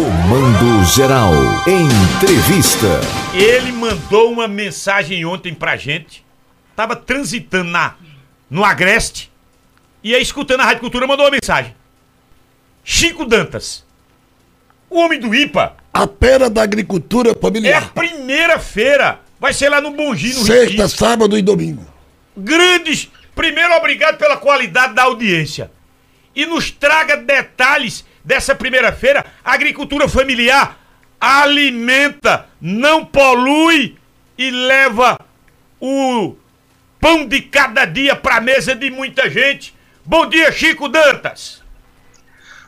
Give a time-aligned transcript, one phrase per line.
[0.00, 1.32] Comando Geral.
[1.66, 3.00] Entrevista.
[3.34, 6.24] Ele mandou uma mensagem ontem pra gente.
[6.76, 7.96] Tava transitando na,
[8.48, 9.32] no Agreste.
[10.04, 11.74] E aí, escutando a Rádio Cultura, mandou uma mensagem.
[12.84, 13.84] Chico Dantas.
[14.88, 15.76] O homem do IPA.
[15.92, 17.92] A Pera da Agricultura É a Familiar.
[17.92, 19.18] primeira feira.
[19.40, 20.98] Vai ser lá no Bongi, no Sexta, Recife.
[20.98, 21.84] sábado e domingo.
[22.36, 23.10] Grandes.
[23.34, 25.68] Primeiro, obrigado pela qualidade da audiência.
[26.32, 29.24] E nos traga detalhes dessa primeira feira.
[29.44, 30.78] A agricultura familiar
[31.20, 33.96] alimenta, não polui
[34.38, 35.18] e leva
[35.80, 36.34] o
[36.98, 39.74] pão de cada dia para mesa de muita gente.
[40.04, 41.60] Bom dia, Chico Dantas.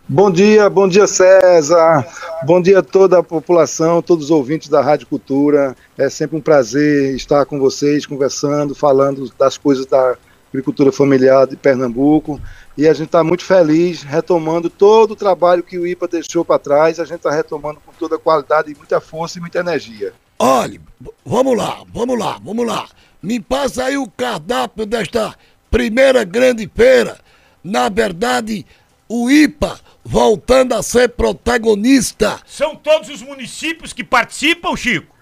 [0.09, 2.05] Bom dia, bom dia César,
[2.45, 5.77] bom dia a toda a população, todos os ouvintes da Rádio Cultura.
[5.97, 10.17] É sempre um prazer estar com vocês, conversando, falando das coisas da
[10.53, 12.41] agricultura familiar de Pernambuco.
[12.77, 16.59] E a gente está muito feliz, retomando todo o trabalho que o IPA deixou para
[16.59, 17.01] trás.
[17.01, 20.13] A gente está retomando com toda a qualidade, muita força e muita energia.
[20.39, 20.81] Olha,
[21.25, 22.89] vamos lá, vamos lá, vamos lá.
[23.23, 25.35] Me passa aí o cardápio desta
[25.71, 27.19] primeira grande feira.
[27.63, 28.67] Na verdade,
[29.09, 32.41] o IPA voltando a ser protagonista.
[32.47, 35.15] São todos os municípios que participam, Chico?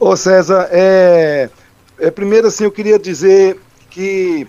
[0.00, 1.50] Ô César, é,
[1.98, 3.60] é, primeiro assim eu queria dizer
[3.90, 4.46] que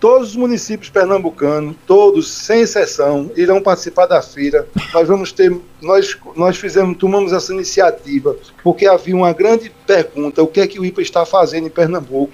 [0.00, 4.66] todos os municípios pernambucanos, todos, sem exceção, irão participar da feira.
[4.94, 10.46] Nós vamos ter, nós, nós fizemos, tomamos essa iniciativa porque havia uma grande pergunta: o
[10.46, 12.32] que é que o IPA está fazendo em Pernambuco?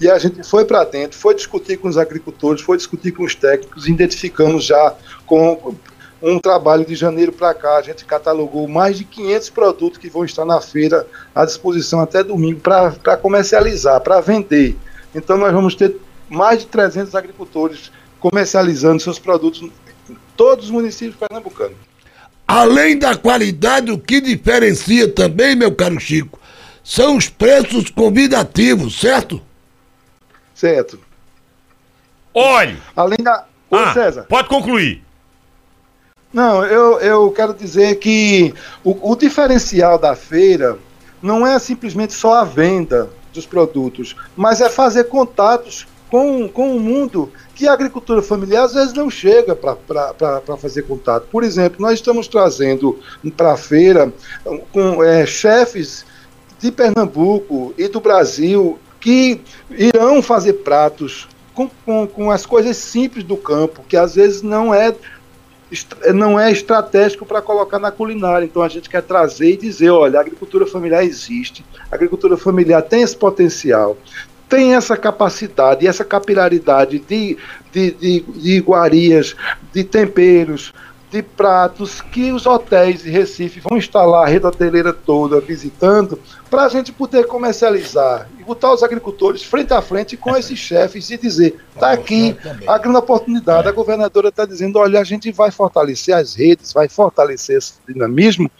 [0.00, 3.34] E a gente foi para dentro, foi discutir com os agricultores, foi discutir com os
[3.34, 4.94] técnicos, identificamos já
[5.26, 5.74] com
[6.22, 10.24] um trabalho de janeiro para cá, a gente catalogou mais de 500 produtos que vão
[10.24, 14.76] estar na feira à disposição até domingo para comercializar, para vender.
[15.18, 15.96] Então nós vamos ter
[16.28, 21.76] mais de 300 agricultores comercializando seus produtos em todos os municípios pernambucanos.
[22.46, 26.38] Além da qualidade, o que diferencia também, meu caro Chico,
[26.82, 29.42] são os preços convidativos, certo?
[30.54, 30.98] Certo.
[32.32, 32.78] Olhe.
[32.96, 33.44] Além da.
[33.70, 34.22] Ô, Ah, César.
[34.28, 35.02] pode concluir.
[36.32, 40.78] Não, eu, eu quero dizer que o, o diferencial da feira
[41.22, 46.80] não é simplesmente só a venda dos produtos, mas é fazer contatos com, com o
[46.80, 51.26] mundo que a agricultura familiar às vezes não chega para fazer contato.
[51.30, 52.98] Por exemplo, nós estamos trazendo
[53.36, 54.12] para a feira
[54.72, 56.04] com é, chefes
[56.58, 59.40] de Pernambuco e do Brasil que
[59.70, 64.72] irão fazer pratos com, com, com as coisas simples do campo, que às vezes não
[64.72, 64.94] é
[66.14, 68.44] não é estratégico para colocar na culinária.
[68.44, 72.82] Então a gente quer trazer e dizer, olha, a agricultura familiar existe, a agricultura familiar
[72.82, 73.96] tem esse potencial,
[74.48, 77.36] tem essa capacidade essa capilaridade de,
[77.70, 79.36] de, de, de iguarias,
[79.72, 80.72] de temperos,
[81.10, 86.20] de pratos que os hotéis de Recife vão instalar a rede hoteleira toda visitando
[86.50, 91.10] para a gente poder comercializar e botar os agricultores frente a frente com esses chefes
[91.10, 92.36] e dizer, está aqui
[92.66, 93.68] a grande oportunidade.
[93.68, 98.50] A governadora está dizendo, olha, a gente vai fortalecer as redes, vai fortalecer esse dinamismo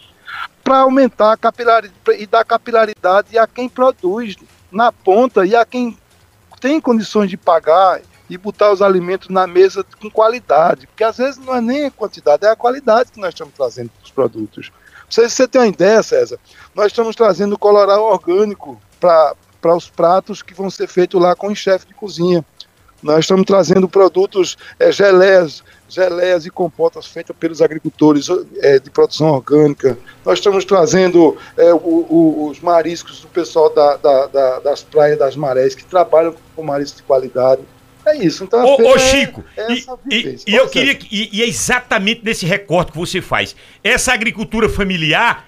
[0.63, 4.35] para aumentar a capilaridade e dar capilaridade a quem produz
[4.71, 5.97] na ponta e a quem
[6.59, 11.37] tem condições de pagar e botar os alimentos na mesa com qualidade, porque às vezes
[11.43, 14.71] não é nem a quantidade, é a qualidade que nós estamos trazendo para os produtos.
[15.05, 16.37] Não sei se você tem uma ideia, César,
[16.75, 21.55] nós estamos trazendo coloral orgânico para os pratos que vão ser feitos lá com o
[21.55, 22.45] chefe de cozinha.
[23.01, 29.29] Nós estamos trazendo produtos, é, geleias, geleias e compotas feitas pelos agricultores é, de produção
[29.31, 29.97] orgânica.
[30.25, 35.17] Nós estamos trazendo é, o- o- os mariscos do pessoal da- da- da- das praias
[35.17, 37.61] das marés, que trabalham com marisco de qualidade.
[38.09, 38.43] É isso.
[38.43, 40.45] Então, a Ô, ô é- Chico, é e, essa e- vivência.
[40.49, 40.97] e eu queria.
[41.11, 43.55] E, e é exatamente nesse recorte que você faz.
[43.83, 45.47] Essa agricultura familiar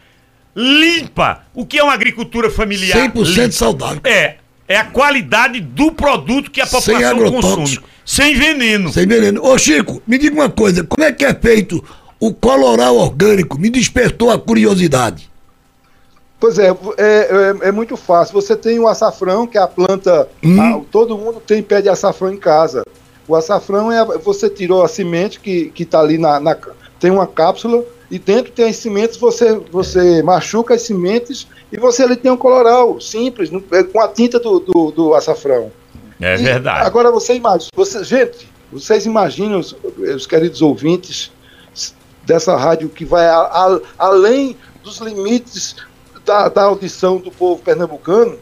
[0.55, 1.43] limpa.
[1.53, 2.97] O que é uma agricultura familiar?
[3.11, 3.51] 100% limpa?
[3.51, 4.01] saudável.
[4.03, 4.35] É.
[4.67, 7.57] É a qualidade do produto que a Sem população agrotóxico.
[7.57, 7.79] consome.
[8.05, 8.91] Sem veneno.
[8.93, 9.43] Sem veneno.
[9.43, 11.83] Ô Chico, me diga uma coisa, como é que é feito
[12.19, 13.59] o coloral orgânico?
[13.59, 15.29] Me despertou a curiosidade.
[16.41, 16.73] Pois é, é,
[17.63, 18.33] é, é muito fácil.
[18.33, 20.27] Você tem o açafrão, que é a planta.
[20.59, 22.83] a- todo mundo tem pé de açafrão em casa.
[23.27, 24.03] O açafrão é.
[24.17, 26.57] Você tirou a semente que está ali na, na-
[26.99, 29.17] Tem uma cápsula e dentro tem as sementes.
[29.17, 34.07] Você, você machuca as sementes e você ali tem um coloral simples, é, com a
[34.07, 35.71] tinta do, do, do açafrão.
[36.19, 36.85] É E verdade.
[36.87, 39.75] Agora você imagina, você, gente, vocês imaginam, os,
[40.15, 41.31] os queridos ouvintes
[42.25, 45.75] dessa rádio que vai a- a- além dos limites
[46.31, 48.39] da, da audição do povo pernambucano,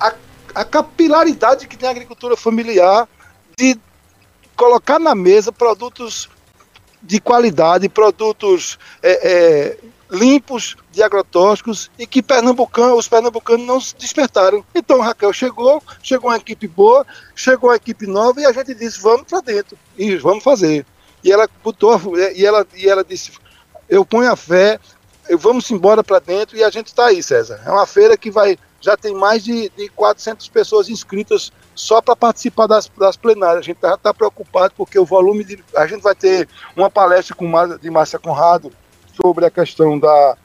[0.00, 0.12] a,
[0.52, 3.08] a capilaridade que tem a agricultura familiar
[3.56, 3.78] de
[4.56, 6.28] colocar na mesa produtos
[7.00, 9.78] de qualidade, produtos é, é,
[10.10, 14.64] limpos de agrotóxicos e que pernambucano, os pernambucanos não se despertaram.
[14.74, 17.06] Então Raquel chegou, chegou uma equipe boa,
[17.36, 20.84] chegou uma equipe nova e a gente disse vamos para dentro e vamos fazer.
[21.22, 21.96] E ela botou
[22.34, 23.30] e ela e ela disse
[23.88, 24.80] eu ponho a fé,
[25.36, 27.60] vamos embora para dentro e a gente está aí, César.
[27.64, 32.16] É uma feira que vai já tem mais de, de 400 pessoas inscritas só para
[32.16, 33.58] participar das, das, plenárias.
[33.58, 35.62] A gente já está preocupado porque o volume de.
[35.76, 37.46] A gente vai ter uma palestra com,
[37.78, 38.72] de Márcia Conrado
[39.22, 40.36] sobre a questão da,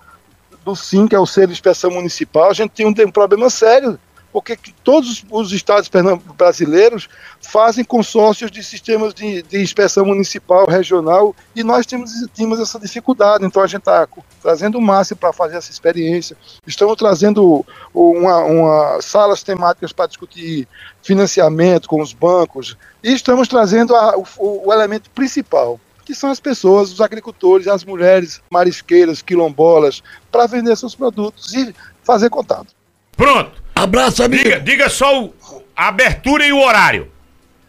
[0.65, 2.49] do SIM, que é o Selo de Inspeção Municipal.
[2.49, 3.97] A gente tem um, tem um problema sério
[4.35, 5.89] porque todos os estados
[6.37, 7.07] brasileiros
[7.39, 13.45] fazem consórcios de sistemas de, de inspeção municipal, regional, e nós temos, temos essa dificuldade.
[13.45, 14.05] Então a gente está
[14.41, 16.35] trazendo o máximo para fazer essa experiência.
[16.67, 20.67] Estamos trazendo uma, uma salas temáticas para discutir
[21.01, 26.41] financiamento com os bancos, e estamos trazendo a, o, o elemento principal, que são as
[26.41, 31.73] pessoas, os agricultores, as mulheres marisqueiras, quilombolas, para vender seus produtos e
[32.03, 32.75] fazer contato.
[33.15, 33.63] Pronto.
[33.75, 34.43] Abraço, amigo.
[34.43, 35.33] Diga, diga só o,
[35.75, 37.11] a abertura e o horário.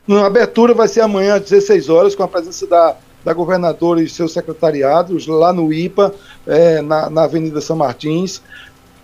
[0.08, 4.08] A abertura vai ser amanhã às 16 horas, com a presença da, da governadora e
[4.08, 6.14] seus secretariados, lá no IPA,
[6.47, 8.41] é, na, na Avenida São Martins.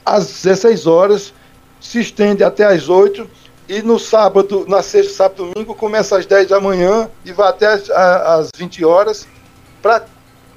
[0.06, 1.34] Às 16 horas,
[1.80, 3.28] se estende até às 8
[3.68, 7.66] e no sábado, na sexta, sábado domingo, começa às 10 da manhã e vai até
[7.66, 9.26] às, às 20 horas.
[9.80, 10.04] Pra,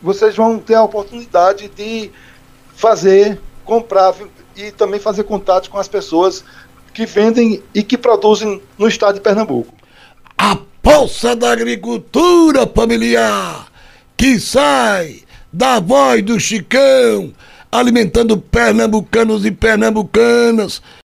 [0.02, 2.12] vocês vão ter a oportunidade de
[2.76, 4.14] fazer, comprar
[4.56, 6.44] e também fazer contatos com as pessoas
[6.94, 9.74] que vendem e que produzem no estado de Pernambuco.
[10.38, 13.68] A poça da agricultura familiar
[14.16, 15.22] que sai
[15.52, 17.34] da voz do Chicão,
[17.72, 20.82] alimentando pernambucanos e pernambucanas